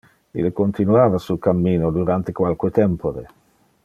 [0.43, 3.27] Ille continuava su cammino durante qualque tempore.